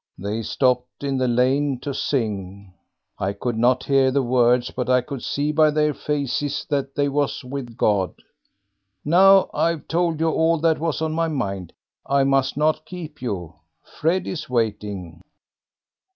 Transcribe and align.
They 0.17 0.41
stopped 0.41 1.03
in 1.03 1.19
the 1.19 1.27
lane 1.27 1.79
to 1.81 1.93
sing. 1.93 2.73
I 3.19 3.33
could 3.33 3.55
not 3.55 3.83
hear 3.83 4.09
the 4.09 4.23
words, 4.23 4.71
but 4.75 4.89
I 4.89 5.01
could 5.01 5.21
see 5.21 5.51
by 5.51 5.69
their 5.69 5.93
faces 5.93 6.65
that 6.71 6.95
they 6.95 7.07
was 7.07 7.43
with 7.43 7.77
God... 7.77 8.15
Now, 9.05 9.51
I've 9.53 9.87
told 9.87 10.19
you 10.19 10.27
all 10.31 10.57
that 10.61 10.79
was 10.79 11.03
on 11.03 11.13
my 11.13 11.27
mind. 11.27 11.71
I 12.03 12.23
must 12.23 12.57
not 12.57 12.83
keep 12.87 13.21
you; 13.21 13.53
Fred 13.99 14.25
is 14.25 14.49
waiting." 14.49 15.21